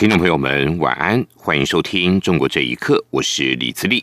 [0.00, 4.02] 听众朋友们，晚安，欢迎收听《中国这一刻》，我是李自立。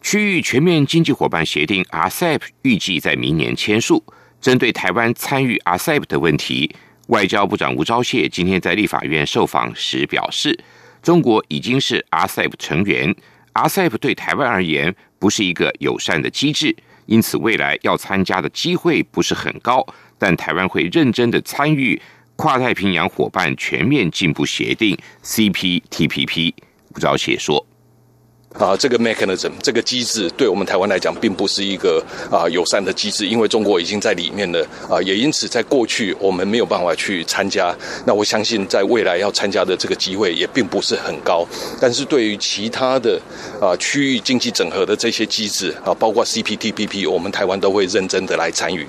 [0.00, 4.02] 区域全面经济伙伴协定 （RCEP） 预计在明年签署。
[4.40, 6.74] 针对台湾参与 RCEP 的问题，
[7.08, 10.58] 外交部长吴钊燮今天在立法院受访时表示，
[11.02, 13.14] 中国已经是 RCEP 成员
[13.52, 16.74] ，RCEP 对台湾而言不是一个友善的机制，
[17.04, 22.00] 因此未来要参加的机会不是很高，但台湾会认真的参与。
[22.36, 26.52] 跨太平洋伙伴全面进步协定 （CPTPP），
[26.94, 27.64] 吴钊燮说
[28.58, 37.72] ：“啊，这个 mechanism 这个机制对我们台湾来讲，并不是一个啊友善的机制，因为中国已经在里面了啊，也因此在过去我们没有办法去参加。
[38.04, 41.46] 那我相信，在未来要参加的这个机会也并不是很高。
[41.80, 43.20] 但是对于其他的
[43.60, 48.86] 啊区域经济整合的这些机制啊，包括 CPTPP，我们台湾都会认真的来参与。”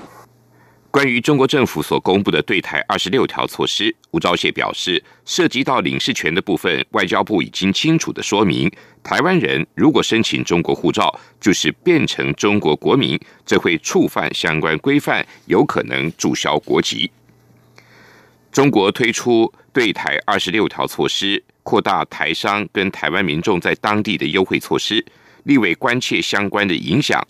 [0.90, 8.70] 关于中国政府所公布的对台二十六条措施，吴钊燮表示，涉及到领事权的部分，外交部已经清楚的说明，
[9.02, 17.10] 台湾人如果申请中国护照，就是变成中国国民，这会触犯相关规范，有可能注销国籍。
[18.50, 25.04] 中国推出对台二十六条措施，扩大台商跟台湾民众在当地的优惠措施，
[25.42, 27.22] 立委关切相关的影响。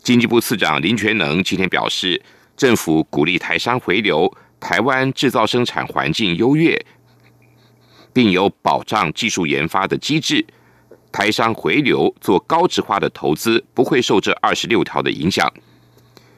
[0.00, 2.22] 经济部次长林权能今天表示。
[2.60, 4.30] 政府鼓励台商回流，
[4.60, 6.78] 台湾制造生产环境优越，
[8.12, 10.44] 并有保障技术研发的机制。
[11.10, 15.50] 台商回流做高质化的投资，不会受这二十六条的影响。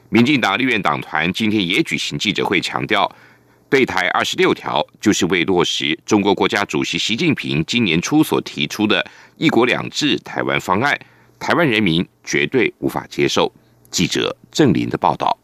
[0.07, 3.13] 民进党立院党团今天也举行记者会，强调
[3.69, 9.05] 对台二十六条就是为落实中国国家主席习近平今年初所提出的
[9.35, 10.97] 一国两制台湾方案，
[11.37, 13.51] 台湾人民绝对无法接受。
[13.91, 15.37] 记者郑林的报道。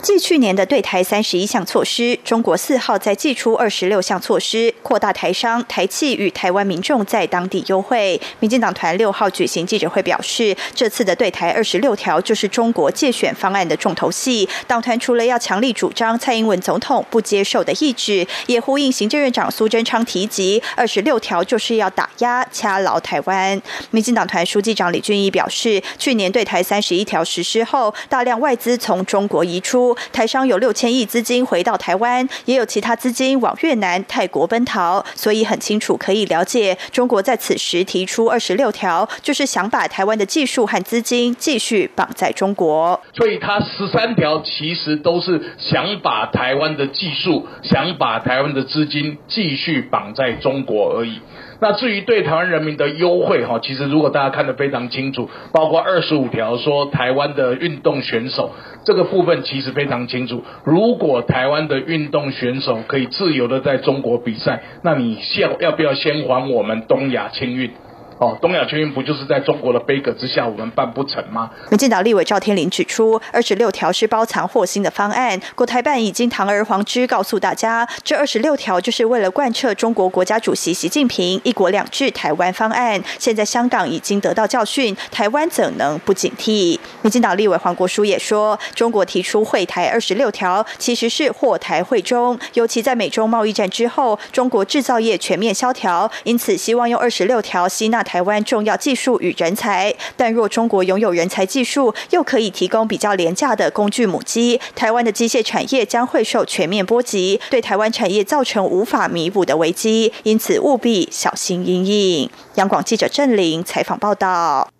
[0.00, 8.18] 继去年的对台三十一项措施，中国四号再祭出二十六项措施，扩大台商、台企与台湾民众在当地优惠。
[8.38, 14.48] 民进党团六号举行记者会表示，这次的对台二十六条就是中国借选方案的重头戏。
[14.68, 23.60] 党团除了要强力主张蔡英文总统不接受的意志，也呼应行政院长苏贞昌提及，二十六条就是要打压、掐牢台湾。
[23.90, 29.87] 民进党团书记长李俊毅表示，去年对台三十一条实施后，大量外资从中国移出。
[30.12, 43.00] 台商有六千亿资金回到台湾，也有其他资金往越南、泰国奔逃，所以很清楚可以了解，中国在此时提出二十六条，就是想把台湾的技术和资金继续绑在中国。
[43.14, 51.20] 所以，他十三条其实都是想把台湾的技术、想把台湾的资金继续绑在中国而已。
[51.60, 58.52] 那至于对台湾人民的优惠，哈，其实如果大家看得非常清楚，包括二十五条说台湾的运动选手
[58.84, 60.42] 这个部分其实非常清楚。
[60.64, 67.70] 如果台湾的运动选手可以自由的在中国比赛，那你先要不要先还我们东亚青运？
[68.18, 71.48] 哦，东亚全运不就是在中国的杯葛之下，我们办不成吗？
[71.70, 75.40] 民进党立委赵天麟指出，二十六条是包藏祸心的方案。
[75.54, 83.00] 国台办已经堂而皇之告诉大家，这二十六条就是为了贯彻中国国家主席习近平“一国两制”台湾方案。
[83.20, 86.76] 现在香港已经得到教训，台湾怎能不警惕？
[87.02, 92.36] 民进党立委黄国书也说，中国提出会台二十六条，其实是祸台会中。
[92.54, 98.04] 尤其在美中贸易战之后，中国制造业全面萧条，因此希望用二十六条吸纳。
[98.08, 112.30] 台湾重要技术与人才，但若中国拥有人才技术，又可以提供比较廉价的工具母机，台湾的机械产业将会受全面波及，对台湾产业造成无法弥补的危机，因此务必小心应应。
[112.54, 114.72] 央广记者郑玲采访报道。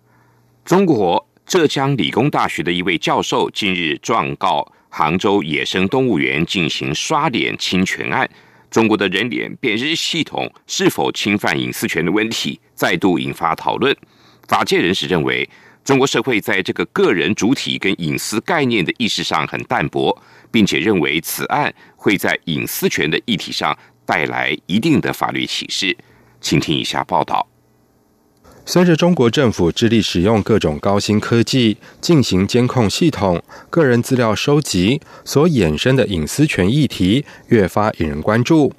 [0.65, 8.27] 中国浙江理工大学的一位教授近日状告杭州野生动物园进行刷脸侵权案。
[8.69, 13.95] 中国的人脸辨识系统是否侵犯隐私权的问题再度引发讨论。
[14.47, 15.47] 法界人士认为，
[15.83, 20.15] 中国社会在这个个人主体跟隐私概念的意识上很淡薄，
[20.51, 25.95] 并且认为此案会在隐私权的议题上带来一定的法律启示。
[26.39, 27.47] 请听以下报道。
[28.71, 38.71] 随着中国政府致力使用各种高新科技进行监控系统、个人资料收集所衍生的隐私权议题越发引人关注。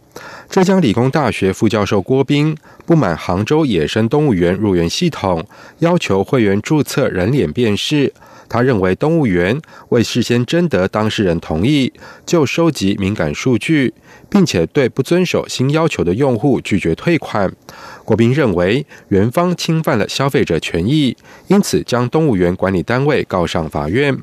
[0.49, 2.57] 浙江理工大学副教授郭斌
[2.87, 5.45] 不满杭州野生动物园入园系统
[5.81, 8.13] 要求会员注册人脸辨识。
[8.49, 9.61] 他认为动物园
[9.91, 11.93] 未事先征得当事人同意
[12.27, 13.95] 就收集敏感数据，
[14.29, 17.53] 并且对不遵守新要求的用户拒绝退款。
[18.05, 21.17] 国斌认为园方侵犯了消费者权益，
[21.49, 24.17] 因此将动物园管理单位告上法院。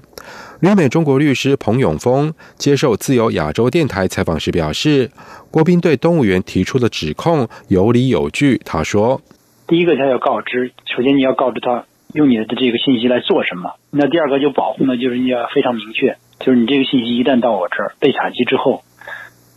[0.59, 5.11] 旅美中国律师彭永峰接受自由亚洲电台采访时表示，
[5.51, 8.59] 国斌对动物园提出的指控有理有据。
[8.65, 9.21] 他说
[9.67, 13.73] ：“第一个，他要告知，首先你要告知他。”用你的这个信息来做什么？
[13.91, 18.81] 那第二个就保护呢，就是你要非常明确，就是你这个信息一旦到我这儿被采集之后，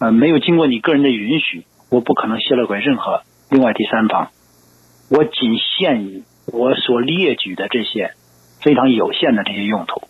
[0.00, 4.30] 呃，没有经过你个人的允许，我不可能泄露给任何另外第三方。
[5.10, 8.12] 我仅限于我所列举的这些
[8.62, 10.02] 非常有限的这些用途。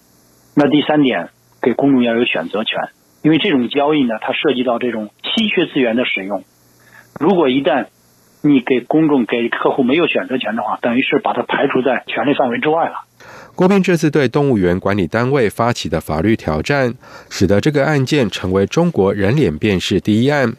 [0.54, 1.30] 那第三点，
[1.62, 2.78] 给公众要有选择权，
[3.22, 6.44] 因为这种交易呢，它涉及到这种稀缺资源的使用。
[7.18, 7.86] 如果一旦
[8.42, 13.06] 你给公众、给客户没有选择权的话，等于是把它排除在权利范围之外了。
[13.54, 16.94] 郭斌这次对动物园管理单位发起的法律挑战，
[17.30, 20.54] 使得这个案件成为中国人脸辨识第一案。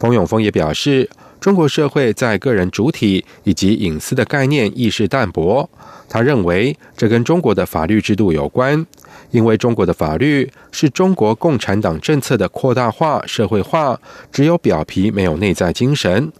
[0.00, 5.68] 彭永峰也表示，中国社会在个人主体以及隐私的概念意识淡薄。
[6.08, 8.86] 他认为，这跟中国的法律制度有关，
[9.30, 14.00] 因为中国的法律是中国共产党政策的扩大化、社会化，
[14.32, 16.32] 只有表皮没有内在精神。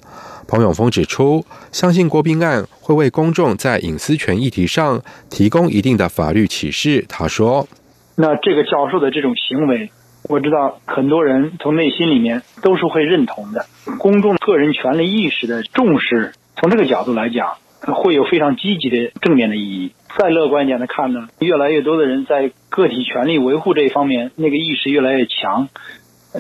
[0.47, 7.05] 彭永峰指出，相信郭斌案会为公众在隐私权议题上提供一定的法律启示。
[7.07, 7.69] 他说
[8.17, 9.91] ：“那这个教授的这种行为，
[10.29, 13.65] 我知道很多人从内心里面都是会认同的。
[13.99, 19.93] 公众个人权利意识的重视，从这个角度来讲，会有非常积极的正面的意义。
[20.19, 25.69] 再乐观一点的看呢，越来越多的人在个体权利维护这一方面，那个意识越来越强，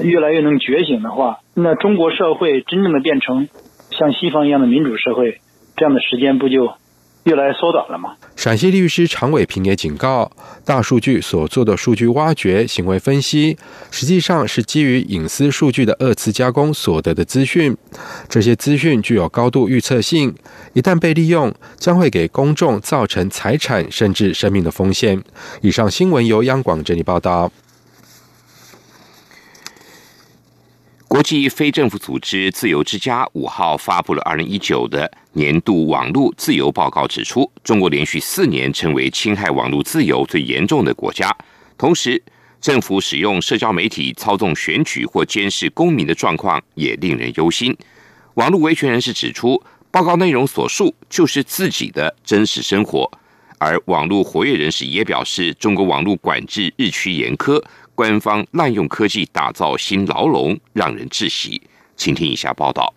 [0.02, 3.48] 越来越能觉醒的话，那中国社会真正的变成。”
[3.90, 5.40] 像西方一样的民主社会，
[5.74, 6.74] 这样的时间不就
[7.24, 8.14] 越来越缩短了嘛？
[8.36, 10.30] 陕西律师常伟平也警告，
[10.64, 13.58] 大数据所做的数据挖掘、行为分析，
[13.90, 17.76] 实际上是基于隐私数据的二次加工所得的资讯。
[18.28, 20.34] 这些资讯具有高度预测性，
[20.72, 25.22] 一旦被利用，将会给公众造成财产甚至生命的风险。
[25.60, 27.52] 以上新闻由央广整理报道。
[31.08, 41.34] 国际非政府组织自由之家五号发布了二零一九的年度网络自由报告，指出中国连续四年成为侵害网络自由最严重的国家。
[41.78, 42.22] 同时，
[42.60, 47.74] 政府使用社交媒体操纵选举或监视公民的状况也令人忧心。
[48.34, 53.10] 网络维权人士指出，报告内容所述就是自己的真实生活。
[53.56, 57.60] 而网络活跃人士也表示，中国网络管制日趋严苛。
[57.98, 61.60] 官方滥用科技打造新牢笼，让人窒息。
[61.96, 62.94] 请听以下报道：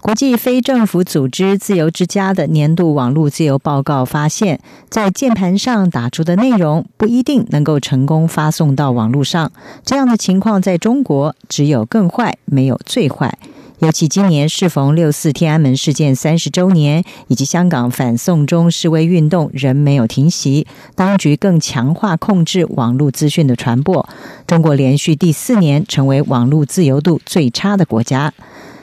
[0.00, 9.50] 国际非政府组织自由之家的年度网络自由报告发现，在键盘上打出的内容不一定能够成功发送到网络上。
[9.84, 13.36] 这样的情况在中国只有更坏，没有最坏。
[13.82, 24.08] 尤其今年适逢六四天安门事件三十周年，以及香港反送中示威运动仍没有停息，当局更强化控制网络资讯的传播。
[24.46, 28.32] 中国连续第四年成为网络自由度最差的国家。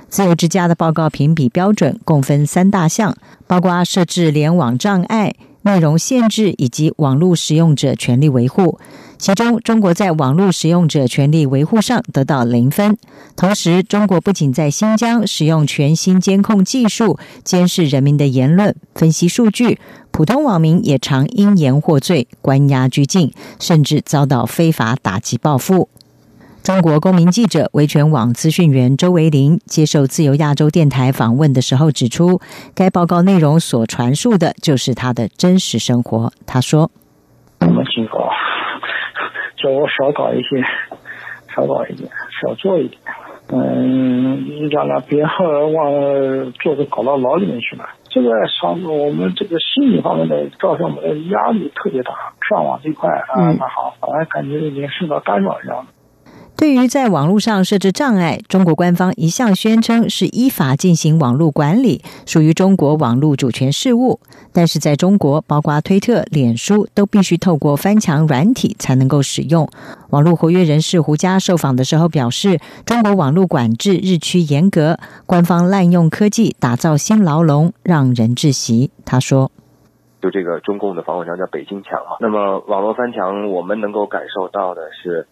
[0.10, 3.16] 自由之家的报告评比标准共分三大项，
[3.47, 5.33] 包括设置联网障碍。
[5.62, 8.80] 内容限制以及网络使用者权利维护，
[9.19, 12.97] 其中中国在网络使用者权利维护上得到零分。
[13.35, 19.78] 同时，中国不仅在新疆使用全新监控技术监视人民的言论、分析数据，
[20.11, 25.90] 普通网民也常因言获罪、关押拘禁，甚至遭到非法打击报复。
[26.64, 32.40] 中国公民记者维权网资讯员周维林接受自由亚洲电台访问的时候指出，
[32.73, 36.31] 该报告内容所传述的就是他的真实生活。
[36.45, 36.90] 他说
[37.59, 38.19] ：“我们警告，
[39.61, 40.63] 叫我少搞一些，
[41.54, 42.09] 少搞一点，
[42.42, 43.01] 少做一点。
[43.51, 47.89] 嗯，你让他别往做的搞到牢里面去了。
[48.09, 52.13] 这个上我们这个心理方面的造成我们的压力特别大。
[52.47, 55.92] 上网这块啊，那好，反正感觉已经受到干扰一样的。”
[56.59, 64.19] 对于在网络上设置障碍，中国官方一向宣称是依法进行网络管理，属于中国网络主权事务。
[64.51, 69.69] 但是在中国，包括推特、脸书都必须透过翻墙软体才能够使用。
[70.09, 78.92] 网络活跃人士胡佳受访的时候表示，中国网络管制日趋严格，官方滥用科技打造新牢笼，让人窒息。
[79.06, 79.49] 他说
[80.21, 85.25] ：“就这个中共的防火墙叫北京墙啊，那么网络翻墙，我们能够感受到的是。”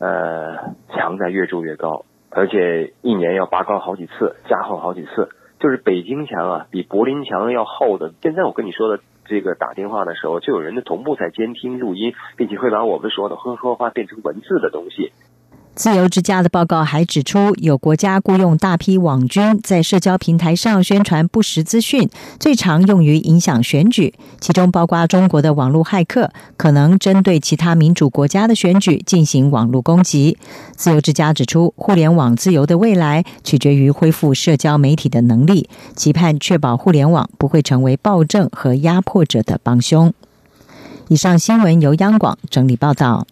[0.00, 5.28] 呃，墙在越筑越高，而且一年要拔高好几次，加厚好几次。
[5.60, 8.14] 就是北京墙啊，比柏林墙要厚的。
[8.22, 15.12] 现在我跟你说的这个打电话的时候，就有人的同步在监听录音，并且会把我们说的呵呵话变成文字的东西。
[15.76, 22.06] 自由之家的报告还指出，有国家雇佣大批网军在社交平台上宣传不实资讯，
[22.38, 30.36] 最常用于影响选举，其中包括中国的网络骇客，可能针对其他民主国家的选举进行网络攻击。
[30.76, 40.12] 自由之家指出，互联网自由的未来取决于恢复社交媒体的能力，期盼确保互联网不会成为暴政和压迫者的帮凶。
[41.08, 43.26] 以上新闻由央广整理报道。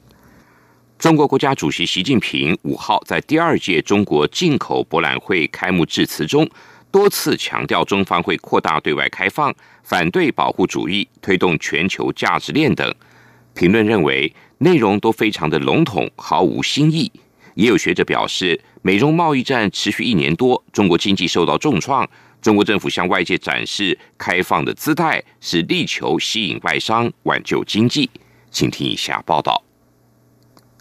[0.98, 6.44] 中国国家主席习近平五号在第二届中国进口博览会开幕致辞中，
[6.90, 12.92] 多次强调中方会扩大对外开放，反对保护主义，推动全球价值链等。
[13.54, 17.10] 评论认为内容都非常的笼统，毫无新意。
[17.54, 22.08] 也有学者表示，美中贸易战持续一年多，中国经济受到重创，
[22.42, 28.10] 中国政府向外界展示开放的姿态，是力求吸引外商，挽救经济。
[28.50, 29.67] 请听以下报道。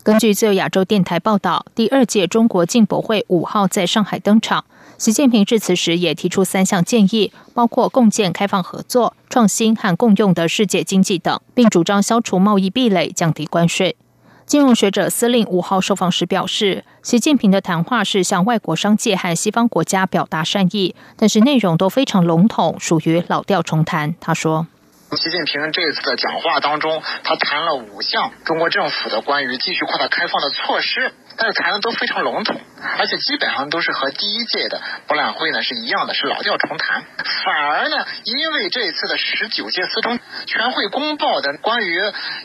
[0.08, 4.64] 根据自由亚洲电台报道，第二届中国进博会五号在上海登场。
[4.98, 13.98] 习近平致辞时也提出三项建议，包括共建开放合作、创新和共用的世界经济等，并主张消除贸易壁垒、降低关税。
[14.46, 24.16] 金融学者司令五号受访时表示，习近平的谈话是向外国商界和西方国家表达善意，但是内容都非常笼统，属于老调重弹。
[24.22, 24.68] 他说。
[25.16, 32.60] 习近平这次的讲话当中，他谈了五项中国政府的关于继续扩大开放的措施，但是谈的都非常笼统，
[32.98, 37.06] 而且基本上都是和第一届的博览会呢是一样的，是老调重弹。
[37.46, 42.00] 反而呢，因为这次的十九届四中全会公报的关于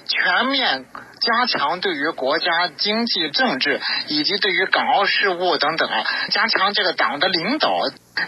[0.07, 0.87] 全面。
[1.23, 7.71] 加强对于国家经济政治以及对于港澳事务等等啊，加强这个党的领导，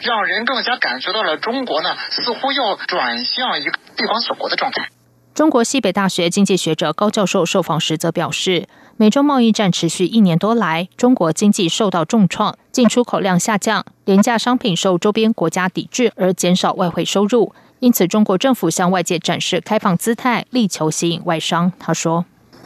[0.02, 4.88] 让人更加感觉到了中国呢似乎要转向一个闭关锁国的状态。
[5.34, 21.72] 中国西北大学经济学者高教授受访时则表示，美中贸易战持续一年多来，中国经济受到重创，进出口量下降，廉价商品受周边国家抵制而减少外汇收入，因此中国政府向外界展示开放姿态，力求吸引外商。
[21.80, 22.24] 他说。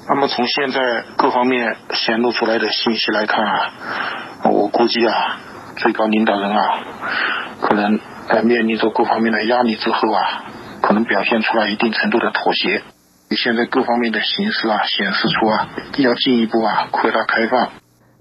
[0.08, 3.72] 那么从现在各方面显露出来的信息来看啊，
[4.44, 5.38] 我估计啊，
[5.76, 6.80] 最高领导人啊，
[7.60, 10.44] 可能在面临着各方面的压力之后啊，
[10.80, 12.82] 可能表现出来一定程度的妥协。
[13.36, 17.70] 现在各方面的形势啊，显示出啊，要进一步啊扩大开放。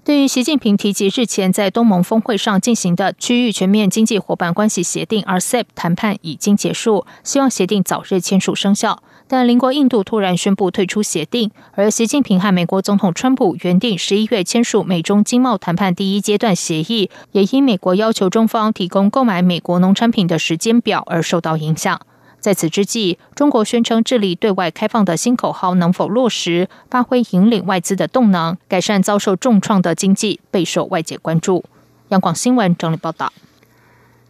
[0.04, 9.02] 对于习近平提及日前在东盟峰会上进行的区域全面经济伙伴关系协定 （RCEP） 谈判已经结束，希望协定早日签署生效。
[9.30, 22.00] 但邻国印度突然宣布退出协定，而习近平和美国总统川普原定十一月签署美中经贸谈判第一阶段协议，也因美国要求中方提供购买美国农产品的时间表而受到影响。
[22.40, 31.64] 在此之际，中国宣称致力对外开放的新口号能否落实，发挥引领外资的动能，改善遭受重创的经济，备受外界关注。
[32.08, 33.30] 央广新闻整理报道。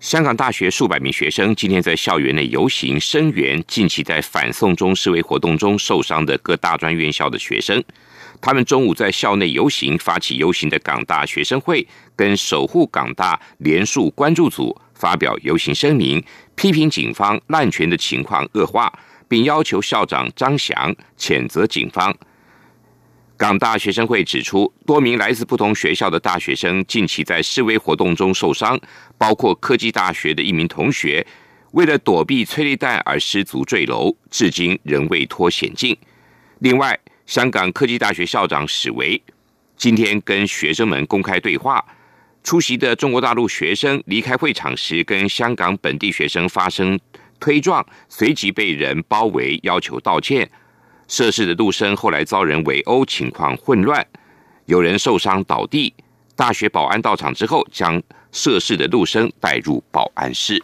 [0.00, 7.82] 香港大学数百名学生今天在校园内游行声援近期在反送中示威活动中受伤的各大专院校的学生。
[8.40, 16.24] 他们中午在校内游行，发起游行的港大学生会跟守护港大联署关注组发表游行声明，
[16.54, 18.92] 批评警方滥权的情况恶化，
[19.26, 22.16] 并要求校长张翔谴责警方。
[23.38, 28.76] 港大学生会指出，多名来自不同学校的大学生近期在示威活动中受伤，
[29.16, 31.24] 包括科技大学的一名同学，
[31.70, 35.96] 为了躲避催泪弹而失足坠楼，至今仍未脱险境。
[36.58, 39.22] 另外，香港科技大学校长史维
[39.76, 41.84] 今天跟学生们公开对话，
[42.42, 46.98] 出席的中国大陆学生离开会场时，跟香港本地学生发生
[47.38, 50.50] 推撞，随即被人包围，要求道歉。
[51.08, 54.06] 涉事的陆生后来遭人围殴，情况混乱，
[54.66, 55.94] 有人受伤倒地。
[56.36, 58.00] 大学保安到场之后，将
[58.30, 60.62] 涉事的陆生带入保安室。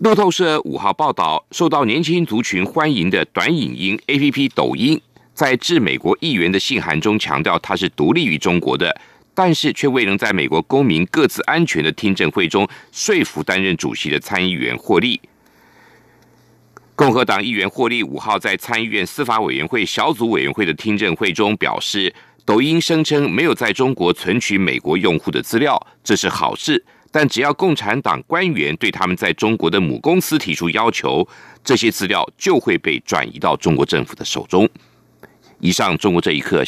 [0.00, 5.00] 路透社五号报道，受到年轻族群欢迎的短影音 A P P 抖音，
[5.32, 9.00] 在致美国议员的信函中强调，他是独立于中国的，
[9.34, 15.20] 但是却未能在美国公民各自安全的听证会中说服担任主席的参议员获利。
[16.98, 22.12] 共和党议员霍利五号在参议院司法委员会小组委员会的听证会中表示，
[22.44, 26.84] 抖音声称没有在中国存取美国用户的资料，这是好事。
[27.12, 31.24] 但只要共产党官员对他们在中国的母公司提出要求，
[31.62, 34.68] 这些资料就会被转移到中国政府的手中。
[35.60, 36.64] 以上，中国这一刻。